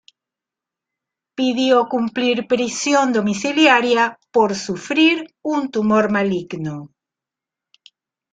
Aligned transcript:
Pidió 1.35 1.87
cumplir 1.87 2.47
prisión 2.47 3.13
domiciliaria 3.13 4.17
por 4.31 4.55
sufrir 4.55 5.31
un 5.43 5.69
tumor 5.69 6.09
maligno. 6.11 6.89